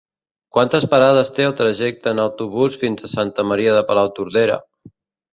[0.57, 4.57] Quantes parades té el trajecte en autobús fins a Santa Maria de Palautordera?